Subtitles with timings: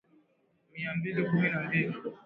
[0.73, 1.93] Mia mbili kumi na mbili